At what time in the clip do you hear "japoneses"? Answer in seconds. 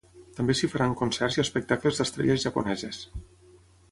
2.47-3.03